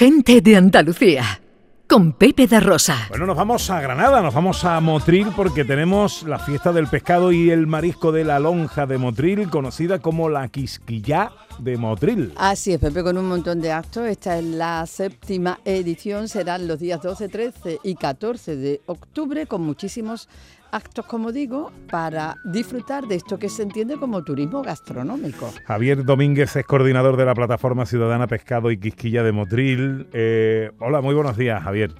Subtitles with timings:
[0.00, 1.42] Gente de Andalucía,
[1.86, 2.96] con Pepe da Rosa.
[3.10, 7.32] Bueno, nos vamos a Granada, nos vamos a Motril porque tenemos la fiesta del pescado
[7.32, 12.32] y el marisco de la lonja de Motril, conocida como la Quisquillá de Motril.
[12.38, 14.08] Así es, Pepe, con un montón de actos.
[14.08, 19.60] Esta es la séptima edición, serán los días 12, 13 y 14 de octubre, con
[19.60, 20.30] muchísimos
[20.72, 25.50] actos, como digo, para disfrutar de esto que se entiende como turismo gastronómico.
[25.66, 30.06] Javier Domínguez es coordinador de la plataforma ciudadana Pescado y Quisquilla de Motril.
[30.12, 31.90] Eh, hola, muy buenos días, Javier.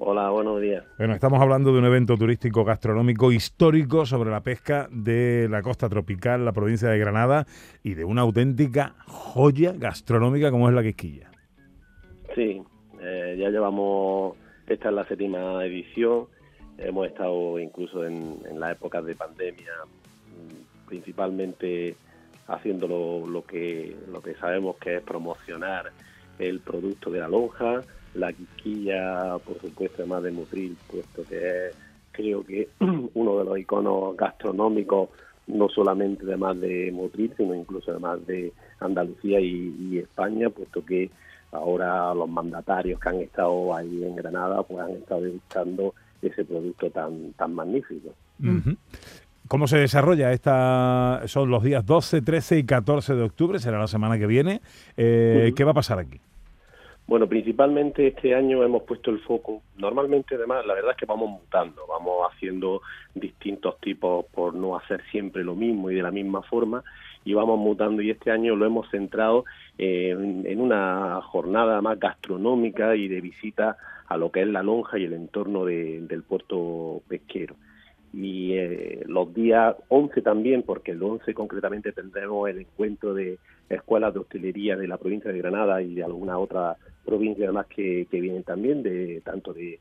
[0.00, 0.84] Hola, buenos días.
[0.96, 5.88] Bueno, estamos hablando de un evento turístico gastronómico histórico sobre la pesca de la costa
[5.88, 7.46] tropical, la provincia de Granada,
[7.82, 11.30] y de una auténtica joya gastronómica como es la Quisquilla.
[12.36, 12.62] Sí,
[13.00, 14.36] eh, ya llevamos,
[14.68, 16.26] esta es la séptima edición,
[16.78, 21.96] hemos estado incluso en, las épocas de pandemia, mm, principalmente
[22.46, 22.86] haciendo
[23.26, 25.92] lo, que, lo que sabemos que es promocionar
[26.38, 27.82] el producto de la lonja,
[28.14, 31.76] la quisquilla, por supuesto, además de Mutril, puesto que es,
[32.12, 32.68] creo que,
[33.14, 35.10] uno de los iconos gastronómicos,
[35.46, 41.10] no solamente además de Mutril, sino incluso además de Andalucía y, España, puesto que
[41.52, 46.90] ahora los mandatarios que han estado ahí en Granada, pues han estado buscando ese producto
[46.90, 48.14] tan, tan magnífico.
[49.48, 51.22] ¿Cómo se desarrolla esta?
[51.26, 54.60] Son los días 12, 13 y 14 de octubre, será la semana que viene.
[54.96, 56.20] Eh, ¿Qué va a pasar aquí?
[57.06, 59.62] Bueno, principalmente este año hemos puesto el foco.
[59.78, 62.82] Normalmente, además, la verdad es que vamos mutando, vamos haciendo
[63.14, 66.84] distintos tipos por no hacer siempre lo mismo y de la misma forma,
[67.28, 68.00] y vamos mutando.
[68.00, 69.44] Y este año lo hemos centrado
[69.76, 73.76] en, una jornada más gastronómica y de visita
[74.06, 77.54] a lo que es la lonja y el entorno del puerto pesquero
[78.14, 84.14] y eh, los días 11 también, porque el 11 concretamente tendremos el encuentro de escuelas
[84.14, 88.20] de hostelería de la provincia de Granada y de alguna otra provincia además que, que
[88.22, 89.78] vienen también, de tanto de,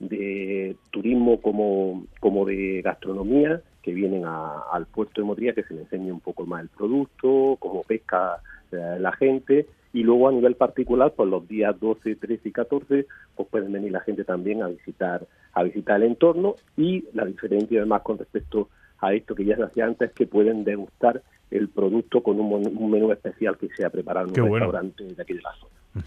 [0.00, 5.84] de turismo como, como de gastronomía, que vienen al puerto de Modría, que se les
[5.84, 8.40] enseñe un poco más el producto, cómo pesca
[8.72, 13.06] eh, la gente, y luego a nivel particular, pues los días 12, 13 y 14,
[13.36, 17.78] pues pueden venir la gente también a visitar a visitar el entorno y la diferencia
[17.78, 18.68] además con respecto
[18.98, 21.22] a esto que ya se hacía antes es que pueden degustar
[21.52, 25.32] el producto con un, menú especial que se ha preparado en un restaurante de aquí
[25.32, 26.04] de la zona.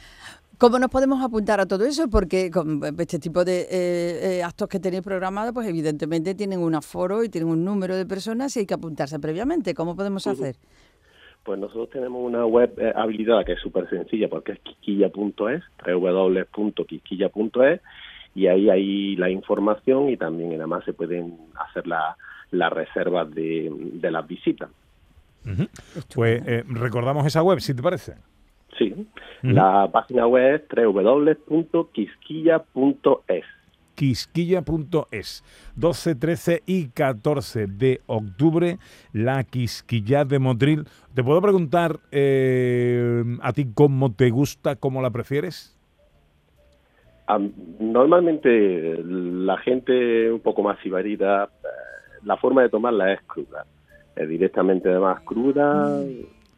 [0.60, 2.10] ¿Cómo nos podemos apuntar a todo eso?
[2.10, 6.76] Porque con este tipo de eh, eh, actos que tenéis programados, pues evidentemente tienen un
[6.76, 9.74] aforo y tienen un número de personas y hay que apuntarse previamente.
[9.74, 10.58] ¿Cómo podemos hacer?
[11.46, 17.82] Pues nosotros tenemos una web eh, habilitada que es súper sencilla porque es quisquilla.es, www.quisquilla.es
[18.36, 23.72] y ahí hay la información y también además se pueden hacer las reservas de,
[24.12, 24.70] las visitas.
[26.14, 28.16] Pues eh, recordamos esa web, si te parece.
[28.80, 28.96] Sí,
[29.44, 33.46] la página web es www.quisquilla.es
[34.00, 35.44] quisquilla.es.
[35.76, 38.78] 12, 13 y 14 de octubre,
[39.12, 40.86] la Quisquilla de Motril.
[41.14, 45.78] ¿Te puedo preguntar eh, a ti cómo te gusta, cómo la prefieres?
[47.80, 51.68] Normalmente la gente un poco más sibarita, eh,
[52.24, 53.66] la forma de tomarla es cruda,
[54.16, 56.02] es directamente además cruda,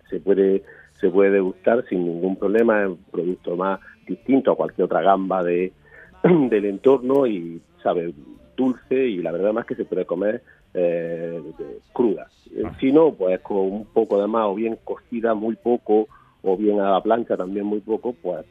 [0.09, 0.63] se puede
[1.01, 5.43] se puede degustar sin ningún problema, es un producto más distinto a cualquier otra gamba
[5.43, 5.73] de
[6.23, 8.13] del entorno y sabe
[8.55, 11.41] dulce y la verdad más que se puede comer eh,
[11.91, 12.27] cruda.
[12.63, 12.71] Ah.
[12.79, 16.07] Si no, pues con un poco de más o bien cocida muy poco
[16.43, 18.45] o bien a la plancha también muy poco, pues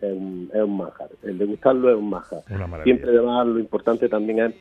[0.00, 1.08] es un, es un manjar.
[1.22, 2.42] El degustarlo es un manjar.
[2.84, 4.54] Siempre además lo importante también es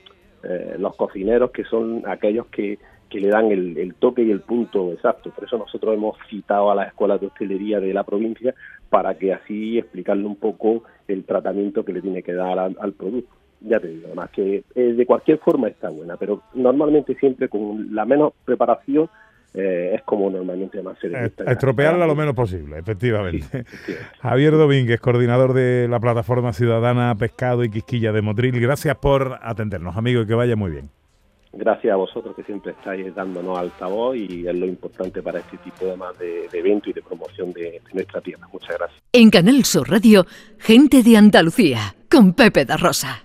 [0.43, 2.77] eh, los cocineros que son aquellos que,
[3.09, 5.29] que le dan el, toque y el punto exacto.
[5.29, 8.55] Por eso nosotros hemos citado a las escuelas de hostelería de la provincia
[8.89, 13.33] para que así explicarle un poco el tratamiento que le tiene que dar al, producto.
[13.61, 17.93] Ya te digo, además que eh, de cualquier forma está buena, pero normalmente siempre con
[17.93, 19.09] la menos preparación
[19.53, 23.65] eh, es como normalmente más se eh, Estropearla lo menos posible, efectivamente.
[24.21, 29.95] Javier Domínguez, coordinador de la plataforma ciudadana Pescado y Quisquilla de Motril, gracias por atendernos,
[29.95, 30.89] amigo, y que vaya muy bien.
[31.55, 35.85] Gracias a vosotros que siempre estáis dándonos altavoz y es lo importante para este tipo
[35.85, 38.47] de, más de, evento y de promoción de, de nuestra tierra.
[38.51, 38.99] Muchas gracias.
[39.11, 40.25] En Canal Sur Radio,
[40.57, 43.23] gente de Andalucía, con Pepe da Rosa.